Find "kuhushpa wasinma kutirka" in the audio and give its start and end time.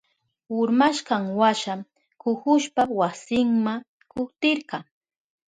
2.21-4.77